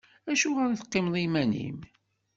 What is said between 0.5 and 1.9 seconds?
i teqqimeḍ iman-im?